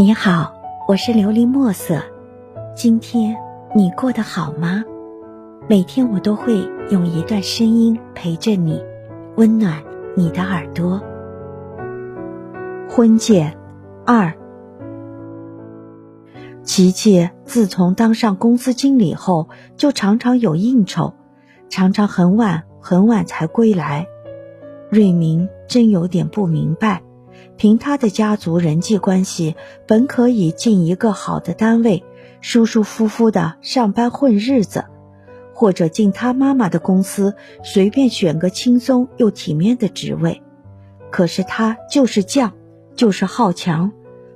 [0.00, 0.54] 你好，
[0.88, 2.02] 我是琉璃墨色。
[2.74, 3.36] 今天
[3.76, 4.82] 你过得好吗？
[5.68, 6.54] 每天我都会
[6.88, 8.82] 用一段声音陪着你，
[9.36, 9.82] 温暖
[10.16, 11.02] 你的耳朵。
[12.88, 13.54] 婚戒
[14.06, 14.32] 二，
[16.62, 21.12] 琪琪自从当上公司经理后，就常常有应酬，
[21.68, 24.06] 常常很晚很晚才归来。
[24.88, 27.02] 瑞明真有点不明白。
[27.56, 32.04] 凭他的家族人际关系，本可以进一个好的单位，
[32.40, 34.84] 舒舒服服的上班混日子，
[35.54, 40.42] 或者进他妈妈的公司，随便选个轻松又体面的职位。
[41.10, 42.50] 可是他就是犟，
[42.94, 43.92] 就是好强，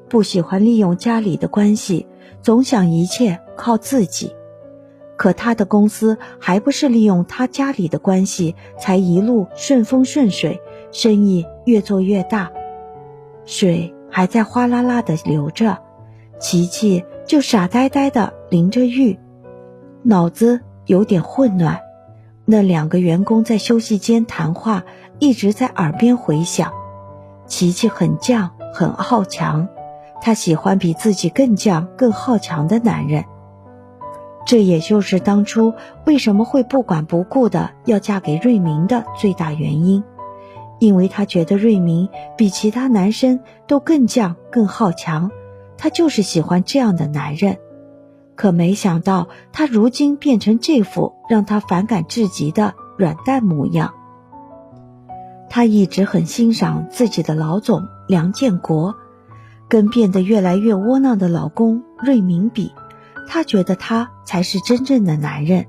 [0.08, 2.06] 不喜欢利用家里的关系，
[2.42, 4.34] 总想一切靠自己。
[5.16, 12.50] 可他的公司还不是利用他家里的关系，才一路顺风顺水，生意越做越大。
[13.44, 15.76] 水还在哗啦啦的流着，
[16.38, 19.18] 琪琪就傻呆呆的淋着浴，
[20.02, 21.80] 脑子有点混乱。
[22.46, 24.84] 那两个员工在休息间谈话
[25.18, 26.72] 一直在耳边回响。
[27.46, 29.68] 琪琪很犟，很好强，
[30.20, 33.24] 她喜欢比自己更犟、更好强的男人。
[34.46, 35.72] 这也就是当初
[36.04, 40.04] 为什么会不管不顾的要嫁给瑞明的最大原因。
[40.84, 45.30] 因为他觉得瑞明比其他男生都更犟、更好强，
[45.78, 47.56] 他就是喜欢这样的男人。
[48.36, 53.94] 可没想到，他如今变成这副让他反感至极的软蛋模样。
[55.48, 58.94] 他一直很欣赏自己的老总梁建国，
[59.68, 62.72] 跟变得越来越窝囊的老公瑞明比，
[63.26, 65.66] 他觉得他才是真正的男人，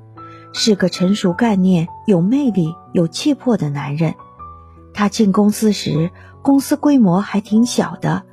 [0.53, 4.13] 是个成熟概念、有魅力、有气魄的男人。
[4.97, 6.09] 他进公司时，
[6.41, 8.23] 公司规模还挺小的，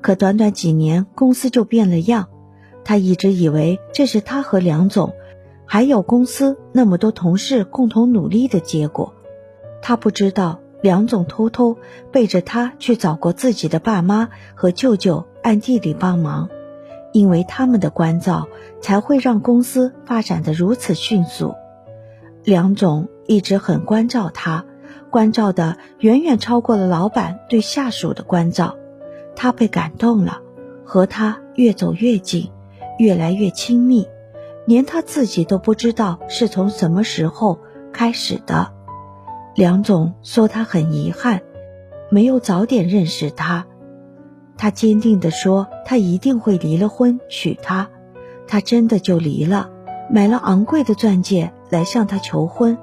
[0.00, 2.28] 可短短几年，公司就变了样。
[2.84, 5.14] 他一直以为这是他和梁总，
[5.66, 9.12] 还有公司那么多同事共同努力的结果。
[9.82, 11.76] 他不知道梁总偷偷
[12.12, 16.48] 背着他去找过自己的爸妈和舅舅，暗地里帮忙，
[17.12, 18.46] 因为他们的关照，
[18.80, 21.56] 才会让公司发展的如此迅速。
[22.44, 24.66] 梁总一直很关照他。
[25.12, 28.76] 关照的远远超过了老板对下属的关照，
[29.36, 30.40] 他被感动了，
[30.84, 32.50] 和他越走越近，
[32.98, 34.08] 越来越亲密，
[34.66, 37.58] 连他自己都不知道是从什么时候
[37.92, 38.72] 开始的。
[39.54, 41.42] 梁总说他很遗憾，
[42.10, 43.66] 没有早点认识他。
[44.56, 47.90] 他坚定地说他一定会离了婚娶她，
[48.46, 49.68] 他真的就离了，
[50.08, 52.78] 买了昂贵的钻戒来向她求婚。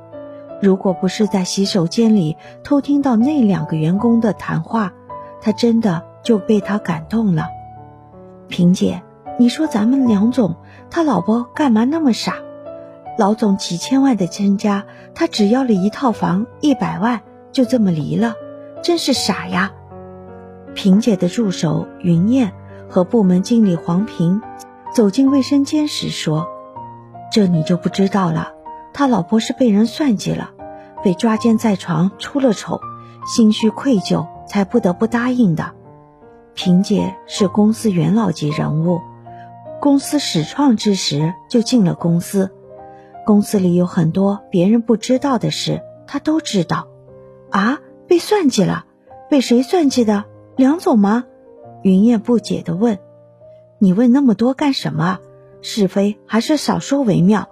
[0.61, 4.93] 如果不是在洗手间里偷听到那两个员工的谈话，
[5.41, 7.47] 他真的就被他感动了。
[8.47, 9.01] 萍姐，
[9.37, 10.55] 你说咱们梁总
[10.89, 12.35] 他老婆干嘛那么傻？
[13.17, 17.21] 老总几千万的身家，他只要了一套房一百万，
[17.51, 18.33] 就这么离了，
[18.81, 19.71] 真是傻呀！
[20.75, 22.53] 萍姐的助手云燕
[22.89, 24.41] 和部门经理黄平
[24.93, 26.47] 走进卫生间时说
[27.31, 28.53] ：“这你就不知道了。”
[28.94, 30.51] 他老婆是被人算计了，
[31.03, 32.81] 被抓奸在床，出了丑，
[33.25, 35.72] 心虚愧疚，才不得不答应的。
[36.53, 39.00] 萍姐是公司元老级人物，
[39.79, 42.51] 公司始创之时就进了公司，
[43.25, 46.88] 公司里有很多别人不知道的事，她都知道。
[47.50, 48.85] 啊，被算计了？
[49.29, 50.25] 被谁算计的？
[50.56, 51.25] 梁总吗？
[51.83, 53.00] 云燕不解地问。
[53.77, 55.19] 你问那么多干什么？
[55.61, 57.48] 是非还是少说为妙。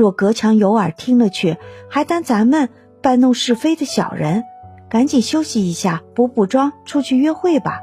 [0.00, 1.58] 若隔墙有耳听了去，
[1.90, 2.70] 还当咱们
[3.02, 4.44] 搬弄是非的小人？
[4.88, 7.80] 赶紧休息一下，补补妆，出去约会吧。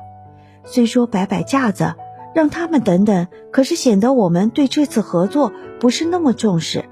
[0.66, 1.94] 虽说摆摆架子，
[2.34, 6.86] 让他们等等，可是显得我们对这次合作不是那么重视，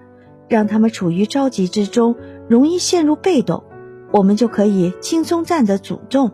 [0.47, 2.15] 让他们处于着急之中，
[2.47, 3.63] 容易陷入被动，
[4.11, 6.29] 我们就可以轻松占得主动。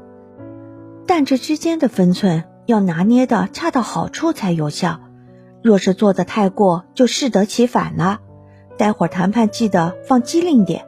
[1.08, 5.00] 但这之间的分寸要拿捏的恰到好处才有效，
[5.64, 8.20] 若是做的太过，就适得其反了。
[8.82, 10.88] 待会儿谈判记得放机灵点，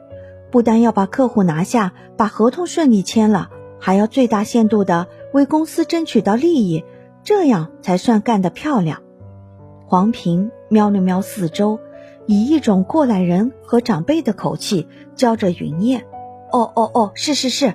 [0.50, 6.84] 不但要把客户拿下，把合同顺利签了，还要最大限度的为公司争取到利益，
[7.22, 9.00] 这样才算干得漂亮。
[9.86, 11.78] 黄平瞄了瞄四周，
[12.26, 16.04] 以一种过来人和长辈的口气教着云燕
[16.50, 17.74] ：“哦哦哦，是是是，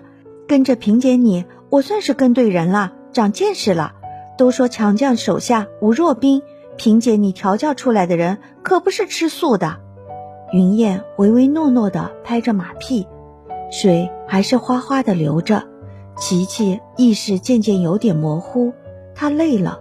[0.50, 3.94] 跟着萍姐你，我算是跟对人了，长见识了。
[4.38, 6.42] 都说强将手下无弱兵，
[6.76, 9.80] 萍姐你调教出来的人可不是吃素的。”
[10.52, 13.08] 云燕唯唯诺诺地拍着马屁，
[13.72, 15.64] 水还是哗哗地流着。
[16.18, 18.74] 琪琪意识渐渐有点模糊，
[19.14, 19.80] 她累了，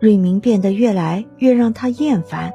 [0.00, 2.52] 瑞明变得越来越让他厌烦，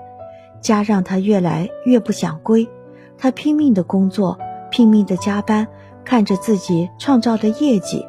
[0.62, 2.70] 家让他越来越不想归。
[3.18, 4.38] 他拼命的工作，
[4.70, 5.68] 拼命的加班，
[6.04, 8.06] 看着自己创造的业绩，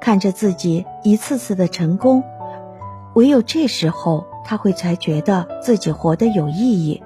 [0.00, 2.22] 看着自己一次次的成功，
[3.14, 7.02] 唯有这时候他会才觉得自己活得有意义，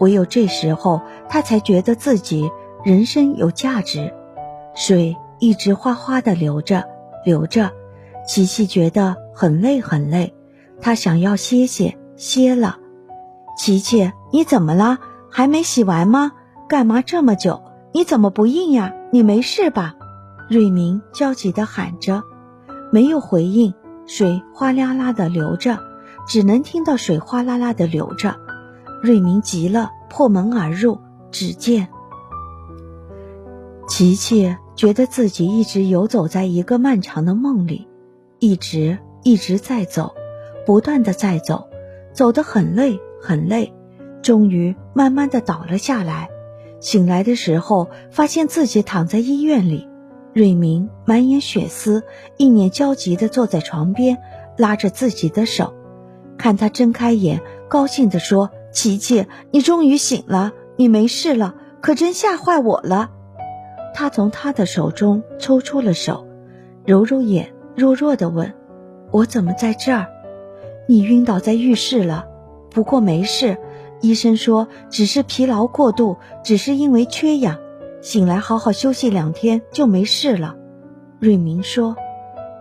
[0.00, 2.50] 唯有这时候他才觉得自己
[2.84, 4.12] 人生有价值。
[4.74, 6.84] 水一直哗哗的流着，
[7.24, 7.70] 流着，
[8.26, 10.34] 琪琪觉得很累很累，
[10.80, 12.76] 他想要歇歇，歇了。
[13.56, 14.98] 琪琪，你怎么了？
[15.30, 16.32] 还没洗完吗？
[16.68, 17.62] 干嘛这么久？
[17.92, 18.92] 你怎么不应呀？
[19.12, 19.94] 你没事吧？
[20.48, 22.22] 瑞明焦急地喊着，
[22.92, 23.74] 没有回应。
[24.06, 25.78] 水哗啦啦地流着，
[26.26, 28.36] 只能听到水哗啦啦地流着。
[29.02, 30.98] 瑞明急了，破门而入。
[31.30, 31.88] 只见
[33.86, 37.88] 琪琪觉得自己一直游走在一个漫长的梦里，
[38.38, 40.14] 一直一直在走，
[40.66, 41.68] 不断的在走，
[42.12, 43.72] 走得很累很累，
[44.22, 46.28] 终于慢慢的倒了下来。
[46.80, 49.88] 醒来的时候，发现自己躺在医院里。
[50.32, 52.04] 瑞明满眼血丝，
[52.36, 54.18] 一脸焦急地坐在床边，
[54.56, 55.74] 拉着自己的手。
[56.38, 63.10] 看他睁开眼，高兴地说：“琪琪，你终于醒了，你没事了，可真吓坏我了。”
[63.94, 66.26] 他从他的手中抽出了手，
[66.86, 68.54] 揉揉眼，弱弱地问
[69.10, 70.06] ：“我怎么在这儿？
[70.88, 72.26] 你晕倒在浴室了，
[72.70, 73.58] 不过没事。”
[74.00, 77.58] 医生说，只是疲劳过度，只是因为缺氧。
[78.00, 80.56] 醒来好好休息两天就没事了。
[81.18, 81.96] 瑞明说：“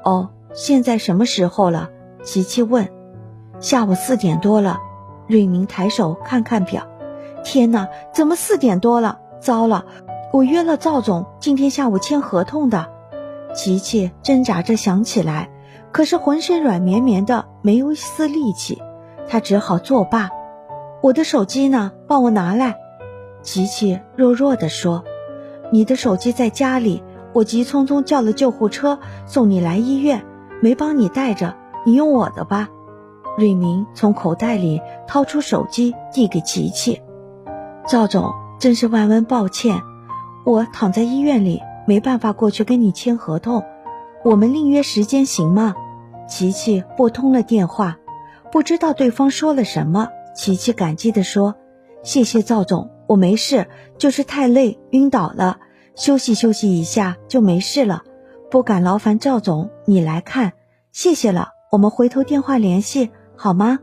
[0.04, 1.90] 哦，现在什么时候了？”
[2.24, 2.90] 琪琪问。
[3.62, 4.80] “下午四点多了。”
[5.30, 6.88] 瑞明抬手看看表
[7.46, 9.20] ，“天哪，怎么四点多了？
[9.40, 9.86] 糟了，
[10.34, 12.88] 我约了赵总今天下午签合同的。”
[13.54, 15.52] 琪琪挣扎着想起来，
[15.92, 18.82] 可是浑身软绵绵的，没有一丝力气，
[19.28, 20.32] 他只好作罢。
[21.04, 21.92] 我的手机呢？
[22.08, 22.78] 帮我拿来。”
[23.44, 25.04] 琪琪弱弱地说
[25.72, 27.04] ，“你的手机在家里，
[27.34, 28.98] 我急匆匆叫了救护车
[29.28, 30.26] 送你来医院，
[30.60, 31.56] 没帮你带着，
[31.86, 32.70] 你用我的吧。”
[33.40, 37.02] 瑞明从口袋里掏出手机递给琪琪
[37.88, 39.82] ：“赵总，真是万分抱歉，
[40.46, 43.64] 我躺在医院里，没办法过去跟你签合同，
[44.26, 45.74] 我们另约时间行吗？”
[46.28, 47.98] 琪琪拨通了电话，
[48.52, 50.10] 不知道对方说了什么。
[50.36, 51.56] 琪琪感激地说
[52.04, 55.60] ：“谢谢赵总，我没事，就是太累晕倒了，
[55.96, 58.04] 休息休息一下就没事了。
[58.52, 60.54] 不敢劳烦赵总你来看，
[60.92, 61.50] 谢谢了。
[61.72, 63.80] 我们回头电话联系好吗？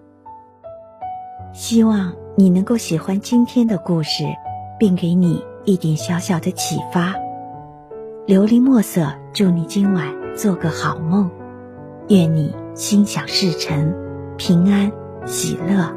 [1.54, 4.24] 希望你能够喜欢今天的故事，
[4.78, 7.14] 并给你一点小小的启发。
[8.26, 11.30] 琉璃墨色，祝你今晚做个好梦，
[12.10, 13.94] 愿你心想事成，
[14.36, 14.92] 平安
[15.24, 15.90] 喜乐。”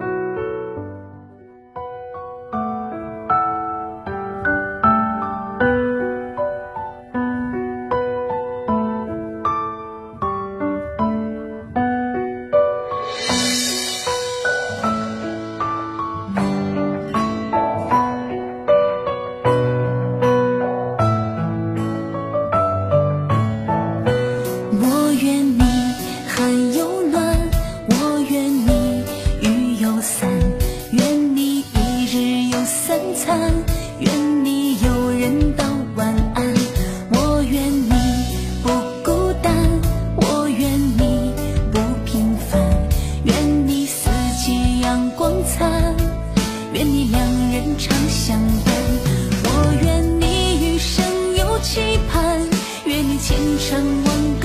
[53.30, 54.39] 千城万。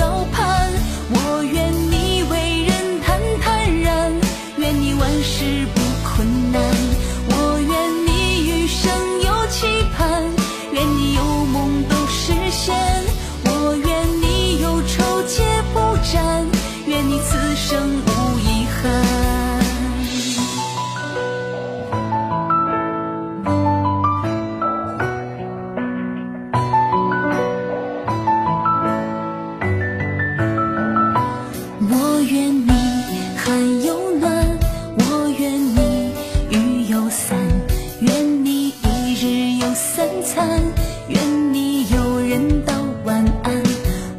[39.74, 40.60] 三餐，
[41.08, 42.72] 愿你有人道
[43.04, 43.62] 晚安。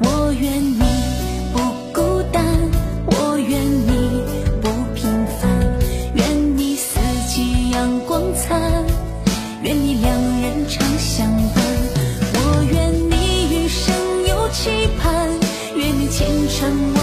[0.02, 0.82] 我愿你
[1.54, 1.60] 不
[1.94, 2.44] 孤单，
[3.06, 4.22] 我愿你
[4.62, 5.50] 不平凡。
[6.14, 8.62] 愿你四季阳光灿，
[9.64, 11.64] 愿你两人常相伴。
[12.34, 13.96] 我愿你余生
[14.28, 15.30] 有期盼，
[15.78, 16.95] 愿你前程。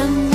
[0.00, 0.29] 生。